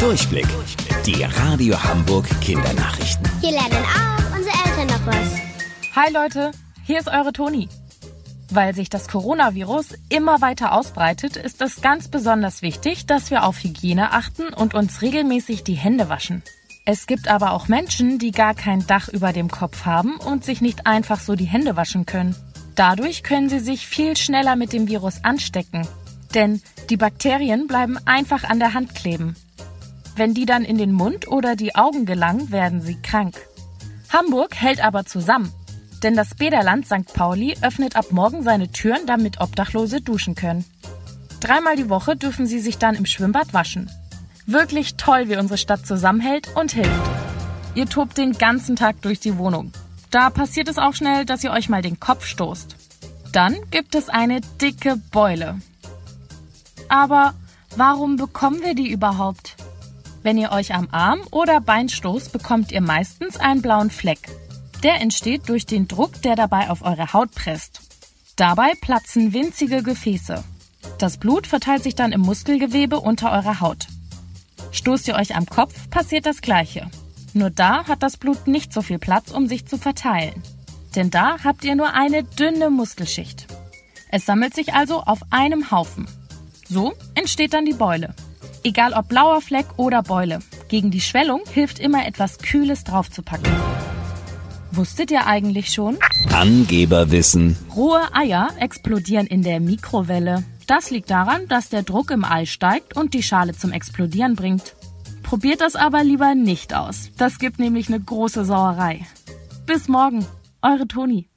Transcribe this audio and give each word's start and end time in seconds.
Durchblick. 0.00 0.46
Die 1.06 1.24
Radio 1.24 1.82
Hamburg 1.82 2.24
Kindernachrichten. 2.40 3.28
Hier 3.40 3.50
lernen 3.50 3.84
auch 3.84 4.36
unsere 4.36 4.54
Eltern 4.64 4.86
noch 4.86 5.06
was. 5.06 5.96
Hi 5.96 6.12
Leute, 6.12 6.52
hier 6.84 7.00
ist 7.00 7.08
eure 7.08 7.32
Toni. 7.32 7.68
Weil 8.48 8.76
sich 8.76 8.90
das 8.90 9.08
Coronavirus 9.08 9.94
immer 10.08 10.40
weiter 10.40 10.70
ausbreitet, 10.72 11.36
ist 11.36 11.60
es 11.62 11.80
ganz 11.80 12.06
besonders 12.06 12.62
wichtig, 12.62 13.06
dass 13.06 13.32
wir 13.32 13.42
auf 13.42 13.64
Hygiene 13.64 14.12
achten 14.12 14.54
und 14.54 14.74
uns 14.74 15.02
regelmäßig 15.02 15.64
die 15.64 15.74
Hände 15.74 16.08
waschen. 16.08 16.44
Es 16.84 17.08
gibt 17.08 17.26
aber 17.26 17.50
auch 17.50 17.66
Menschen, 17.66 18.20
die 18.20 18.30
gar 18.30 18.54
kein 18.54 18.86
Dach 18.86 19.08
über 19.08 19.32
dem 19.32 19.50
Kopf 19.50 19.84
haben 19.84 20.14
und 20.18 20.44
sich 20.44 20.60
nicht 20.60 20.86
einfach 20.86 21.18
so 21.18 21.34
die 21.34 21.44
Hände 21.44 21.74
waschen 21.74 22.06
können. 22.06 22.36
Dadurch 22.76 23.24
können 23.24 23.48
sie 23.48 23.58
sich 23.58 23.88
viel 23.88 24.16
schneller 24.16 24.54
mit 24.54 24.72
dem 24.72 24.86
Virus 24.86 25.24
anstecken. 25.24 25.88
Denn 26.34 26.62
die 26.88 26.96
Bakterien 26.96 27.66
bleiben 27.66 27.98
einfach 28.06 28.44
an 28.44 28.60
der 28.60 28.74
Hand 28.74 28.94
kleben. 28.94 29.34
Wenn 30.18 30.34
die 30.34 30.46
dann 30.46 30.64
in 30.64 30.78
den 30.78 30.90
Mund 30.90 31.28
oder 31.28 31.54
die 31.54 31.76
Augen 31.76 32.04
gelangen, 32.04 32.50
werden 32.50 32.80
sie 32.80 32.96
krank. 33.00 33.36
Hamburg 34.12 34.56
hält 34.56 34.84
aber 34.84 35.06
zusammen. 35.06 35.52
Denn 36.02 36.16
das 36.16 36.34
Bäderland 36.34 36.86
St. 36.86 37.14
Pauli 37.14 37.56
öffnet 37.62 37.94
ab 37.94 38.06
morgen 38.10 38.42
seine 38.42 38.72
Türen, 38.72 39.06
damit 39.06 39.40
Obdachlose 39.40 40.00
duschen 40.00 40.34
können. 40.34 40.64
Dreimal 41.38 41.76
die 41.76 41.88
Woche 41.88 42.16
dürfen 42.16 42.48
sie 42.48 42.58
sich 42.58 42.78
dann 42.78 42.96
im 42.96 43.06
Schwimmbad 43.06 43.54
waschen. 43.54 43.92
Wirklich 44.44 44.96
toll, 44.96 45.28
wie 45.28 45.36
unsere 45.36 45.56
Stadt 45.56 45.86
zusammenhält 45.86 46.48
und 46.56 46.72
hilft. 46.72 47.10
Ihr 47.76 47.86
tobt 47.86 48.18
den 48.18 48.32
ganzen 48.32 48.74
Tag 48.74 49.00
durch 49.02 49.20
die 49.20 49.38
Wohnung. 49.38 49.70
Da 50.10 50.30
passiert 50.30 50.66
es 50.66 50.78
auch 50.78 50.94
schnell, 50.94 51.26
dass 51.26 51.44
ihr 51.44 51.52
euch 51.52 51.68
mal 51.68 51.82
den 51.82 52.00
Kopf 52.00 52.26
stoßt. 52.26 52.74
Dann 53.32 53.54
gibt 53.70 53.94
es 53.94 54.08
eine 54.08 54.40
dicke 54.60 54.96
Beule. 55.12 55.60
Aber 56.88 57.34
warum 57.76 58.16
bekommen 58.16 58.62
wir 58.64 58.74
die 58.74 58.90
überhaupt? 58.90 59.54
Wenn 60.28 60.36
ihr 60.36 60.52
euch 60.52 60.74
am 60.74 60.88
Arm 60.92 61.20
oder 61.30 61.58
Bein 61.58 61.88
stoßt, 61.88 62.34
bekommt 62.34 62.70
ihr 62.70 62.82
meistens 62.82 63.38
einen 63.38 63.62
blauen 63.62 63.88
Fleck. 63.88 64.28
Der 64.82 65.00
entsteht 65.00 65.48
durch 65.48 65.64
den 65.64 65.88
Druck, 65.88 66.20
der 66.20 66.36
dabei 66.36 66.68
auf 66.68 66.82
eure 66.82 67.14
Haut 67.14 67.30
presst. 67.34 67.80
Dabei 68.36 68.74
platzen 68.78 69.32
winzige 69.32 69.82
Gefäße. 69.82 70.44
Das 70.98 71.16
Blut 71.16 71.46
verteilt 71.46 71.82
sich 71.82 71.94
dann 71.94 72.12
im 72.12 72.20
Muskelgewebe 72.20 73.00
unter 73.00 73.32
eurer 73.32 73.60
Haut. 73.62 73.86
Stoßt 74.70 75.08
ihr 75.08 75.14
euch 75.14 75.34
am 75.34 75.46
Kopf, 75.46 75.88
passiert 75.88 76.26
das 76.26 76.42
Gleiche. 76.42 76.90
Nur 77.32 77.48
da 77.48 77.86
hat 77.86 78.02
das 78.02 78.18
Blut 78.18 78.46
nicht 78.46 78.70
so 78.70 78.82
viel 78.82 78.98
Platz, 78.98 79.30
um 79.30 79.46
sich 79.46 79.64
zu 79.64 79.78
verteilen. 79.78 80.42
Denn 80.94 81.08
da 81.08 81.42
habt 81.42 81.64
ihr 81.64 81.74
nur 81.74 81.94
eine 81.94 82.22
dünne 82.22 82.68
Muskelschicht. 82.68 83.46
Es 84.10 84.26
sammelt 84.26 84.54
sich 84.54 84.74
also 84.74 85.00
auf 85.00 85.20
einem 85.30 85.70
Haufen. 85.70 86.06
So 86.68 86.92
entsteht 87.14 87.54
dann 87.54 87.64
die 87.64 87.72
Beule. 87.72 88.14
Egal 88.64 88.92
ob 88.92 89.08
blauer 89.08 89.40
Fleck 89.40 89.66
oder 89.76 90.02
Beule, 90.02 90.40
gegen 90.68 90.90
die 90.90 91.00
Schwellung 91.00 91.42
hilft 91.52 91.78
immer 91.78 92.06
etwas 92.06 92.38
Kühles 92.38 92.84
draufzupacken. 92.84 93.52
Wusstet 94.72 95.10
ihr 95.10 95.26
eigentlich 95.26 95.72
schon? 95.72 95.98
Angeberwissen. 96.32 97.56
Rohe 97.74 98.02
Eier 98.12 98.50
explodieren 98.58 99.26
in 99.26 99.42
der 99.42 99.60
Mikrowelle. 99.60 100.44
Das 100.66 100.90
liegt 100.90 101.10
daran, 101.10 101.48
dass 101.48 101.70
der 101.70 101.82
Druck 101.82 102.10
im 102.10 102.24
Ei 102.24 102.44
steigt 102.44 102.96
und 102.96 103.14
die 103.14 103.22
Schale 103.22 103.56
zum 103.56 103.72
Explodieren 103.72 104.36
bringt. 104.36 104.74
Probiert 105.22 105.60
das 105.60 105.74
aber 105.74 106.04
lieber 106.04 106.34
nicht 106.34 106.74
aus. 106.74 107.10
Das 107.16 107.38
gibt 107.38 107.58
nämlich 107.58 107.88
eine 107.88 108.00
große 108.00 108.44
Sauerei. 108.44 109.06
Bis 109.66 109.88
morgen, 109.88 110.26
eure 110.62 110.86
Toni. 110.86 111.28